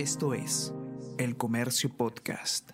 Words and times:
Esto 0.00 0.32
es 0.32 0.72
El 1.18 1.36
Comercio 1.36 1.90
Podcast. 1.94 2.70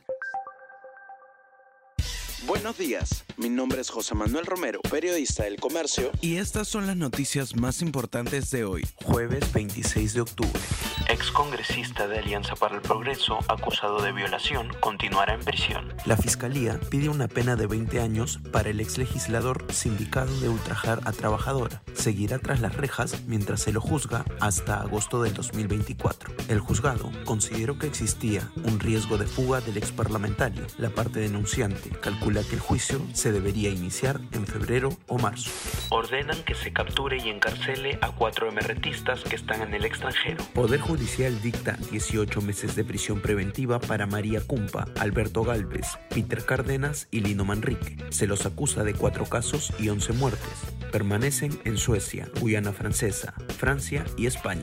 Buenos 2.46 2.78
días, 2.78 3.24
mi 3.36 3.48
nombre 3.48 3.80
es 3.80 3.90
José 3.90 4.14
Manuel 4.14 4.46
Romero, 4.46 4.80
periodista 4.82 5.42
del 5.42 5.56
Comercio. 5.56 6.12
Y 6.20 6.36
estas 6.36 6.68
son 6.68 6.86
las 6.86 6.96
noticias 6.96 7.56
más 7.56 7.82
importantes 7.82 8.52
de 8.52 8.64
hoy, 8.64 8.86
jueves 9.02 9.52
26 9.52 10.14
de 10.14 10.20
octubre. 10.20 10.60
Excongresista 11.08 12.08
de 12.08 12.18
Alianza 12.18 12.56
para 12.56 12.74
el 12.74 12.82
Progreso, 12.82 13.38
acusado 13.48 14.02
de 14.02 14.12
violación, 14.12 14.68
continuará 14.80 15.34
en 15.34 15.40
prisión. 15.40 15.94
La 16.04 16.16
Fiscalía 16.16 16.80
pide 16.90 17.08
una 17.08 17.28
pena 17.28 17.54
de 17.54 17.66
20 17.66 18.00
años 18.00 18.40
para 18.50 18.70
el 18.70 18.80
exlegislador 18.80 19.64
sindicado 19.70 20.34
de 20.40 20.48
ultrajar 20.48 21.00
a 21.04 21.12
trabajadora. 21.12 21.82
Seguirá 21.94 22.38
tras 22.38 22.60
las 22.60 22.74
rejas 22.76 23.22
mientras 23.26 23.60
se 23.60 23.72
lo 23.72 23.80
juzga 23.80 24.24
hasta 24.40 24.80
agosto 24.80 25.22
del 25.22 25.34
2024. 25.34 26.34
El 26.48 26.58
juzgado 26.58 27.12
consideró 27.24 27.78
que 27.78 27.86
existía 27.86 28.50
un 28.64 28.80
riesgo 28.80 29.16
de 29.16 29.26
fuga 29.26 29.60
del 29.60 29.76
exparlamentario. 29.76 30.66
La 30.78 30.90
parte 30.90 31.20
denunciante 31.20 31.90
calcula 31.90 32.42
que 32.42 32.54
el 32.54 32.60
juicio 32.60 33.00
se 33.12 33.30
debería 33.30 33.70
iniciar 33.70 34.20
en 34.32 34.46
febrero 34.46 34.90
o 35.06 35.18
marzo. 35.18 35.50
Ordenan 35.90 36.42
que 36.42 36.54
se 36.54 36.72
capture 36.72 37.18
y 37.18 37.28
encarcele 37.28 37.98
a 38.02 38.10
cuatro 38.10 38.48
emerretistas 38.48 39.22
que 39.22 39.36
están 39.36 39.62
en 39.62 39.74
el 39.74 39.84
extranjero. 39.84 40.44
Poder 40.52 40.80
Judicial 40.96 41.42
dicta 41.42 41.76
18 41.90 42.40
meses 42.40 42.74
de 42.74 42.82
prisión 42.82 43.20
preventiva 43.20 43.78
para 43.78 44.06
María 44.06 44.40
Cumpa, 44.40 44.86
Alberto 44.98 45.44
Galvez, 45.44 45.86
Peter 46.08 46.42
Cárdenas 46.42 47.06
y 47.10 47.20
Lino 47.20 47.44
Manrique. 47.44 47.98
Se 48.08 48.26
los 48.26 48.46
acusa 48.46 48.82
de 48.82 48.94
cuatro 48.94 49.26
casos 49.26 49.74
y 49.78 49.90
11 49.90 50.14
muertes. 50.14 50.75
Permanecen 50.96 51.60
en 51.66 51.76
Suecia, 51.76 52.26
Guyana 52.40 52.72
Francesa, 52.72 53.34
Francia 53.58 54.06
y 54.16 54.24
España. 54.24 54.62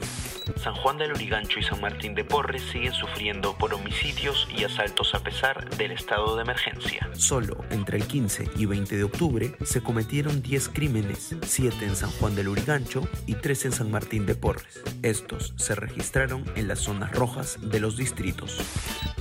San 0.57 0.73
Juan 0.73 0.97
del 0.97 1.11
Urigancho 1.11 1.59
y 1.59 1.63
San 1.63 1.79
Martín 1.79 2.15
de 2.15 2.23
Porres 2.23 2.63
siguen 2.71 2.91
sufriendo 2.91 3.55
por 3.55 3.71
homicidios 3.75 4.47
y 4.57 4.63
asaltos 4.63 5.13
a 5.13 5.19
pesar 5.19 5.69
del 5.77 5.91
estado 5.91 6.35
de 6.35 6.41
emergencia. 6.41 7.07
Solo 7.13 7.63
entre 7.69 7.99
el 7.99 8.07
15 8.07 8.49
y 8.55 8.65
20 8.65 8.97
de 8.97 9.03
octubre 9.03 9.55
se 9.63 9.83
cometieron 9.83 10.41
10 10.41 10.69
crímenes, 10.69 11.35
7 11.43 11.85
en 11.85 11.95
San 11.95 12.09
Juan 12.09 12.33
del 12.33 12.47
Urigancho 12.47 13.07
y 13.27 13.35
3 13.35 13.65
en 13.65 13.71
San 13.71 13.91
Martín 13.91 14.25
de 14.25 14.33
Porres. 14.33 14.81
Estos 15.03 15.53
se 15.57 15.75
registraron 15.75 16.43
en 16.55 16.67
las 16.67 16.79
zonas 16.79 17.11
rojas 17.11 17.59
de 17.61 17.79
los 17.79 17.95
distritos. 17.95 18.57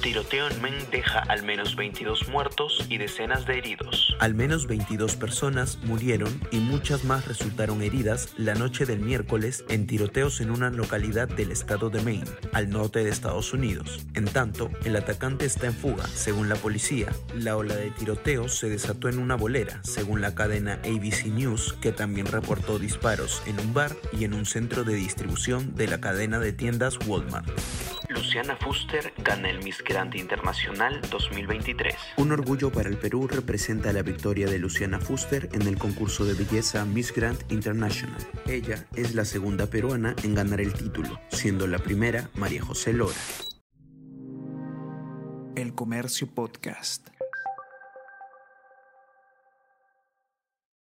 Tiroteo 0.01 0.49
en 0.49 0.63
Men 0.63 0.75
deja 0.91 1.21
al 1.21 1.45
menos 1.45 1.77
22 1.77 2.29
muertos 2.29 2.87
y 2.89 2.99
decenas 2.99 3.47
de 3.47 3.59
heridos. 3.59 4.17
Al 4.19 4.35
menos 4.35 4.67
22 4.67 5.15
personas 5.15 5.79
murieron 5.85 6.41
y 6.51 6.57
muchas 6.57 7.02
más 7.05 7.27
resultaron 7.27 7.83
heridas 7.83 8.31
la 8.37 8.55
noche 8.55 8.87
del 8.87 9.01
miércoles 9.01 9.65
en 9.69 9.87
tiroteos 9.87 10.41
en 10.41 10.51
una 10.51 10.71
localidad 10.71 11.29
del 11.29 11.51
estado 11.51 11.91
de 11.91 12.03
Maine, 12.03 12.31
al 12.53 12.71
norte 12.71 13.05
de 13.05 13.11
Estados 13.11 13.53
Unidos. 13.53 14.01
En 14.15 14.25
tanto, 14.25 14.71
el 14.85 14.97
atacante 14.97 15.45
está 15.45 15.67
en 15.67 15.75
fuga, 15.75 16.07
según 16.07 16.49
la 16.49 16.57
policía. 16.57 17.13
La 17.35 17.57
ola 17.57 17.77
de 17.77 17.91
tiroteos 17.91 18.59
se 18.59 18.69
desató 18.69 19.09
en 19.09 19.19
una 19.19 19.37
bolera, 19.37 19.81
según 19.83 20.21
la 20.21 20.35
cadena 20.35 20.81
ABC 20.85 21.27
News, 21.27 21.75
que 21.81 21.93
también 21.93 22.27
reportó 22.27 22.79
disparos 22.79 23.43
en 23.47 23.59
un 23.61 23.75
bar 23.75 23.97
y 24.19 24.25
en 24.25 24.35
un 24.35 24.47
centro 24.47 24.85
de 24.85 24.95
distribución 24.95 25.75
de 25.75 25.87
la 25.89 26.01
cadena 26.01 26.39
de 26.39 26.53
tiendas 26.53 26.99
Walmart. 27.07 27.49
Luciana 28.23 28.55
Fuster 28.55 29.13
gana 29.19 29.51
el 29.51 29.65
Miss 29.65 29.83
Grande 29.83 30.17
Internacional 30.17 31.01
2023. 31.11 31.93
Un 32.19 32.31
orgullo 32.31 32.71
para 32.71 32.89
el 32.89 32.97
Perú 32.97 33.27
representa 33.27 33.93
la 33.93 34.03
victoria 34.03 34.47
de 34.47 34.61
Luciana 34.61 35.01
Fuster 35.01 35.49
en 35.53 35.63
el 35.63 35.77
concurso 35.77 36.25
de 36.25 36.35
belleza 36.35 36.85
Miss 36.85 37.13
Grand 37.13 37.37
International. 37.51 38.17
Ella 38.47 38.87
es 38.95 39.17
la 39.17 39.25
segunda 39.25 39.67
peruana 39.67 40.15
en 40.23 40.37
ganar 40.37 40.61
el 40.61 40.73
título, 40.73 41.21
siendo 41.31 41.67
la 41.67 41.81
primera 41.81 42.31
María 42.35 42.63
José 42.63 42.93
Lora. 42.93 43.19
El 45.57 45.75
Comercio 45.75 46.29
Podcast. 46.33 47.09